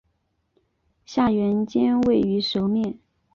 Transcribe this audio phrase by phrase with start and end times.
[1.05, 2.97] 下原尖位于舌面。